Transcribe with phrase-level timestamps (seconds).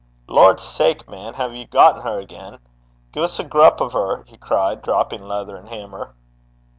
[0.27, 1.35] 'Lordsake, man!
[1.35, 2.57] hae ye gotten her again?
[3.13, 6.15] Gie's a grup o' her!' he cried, dropping leather and hammer.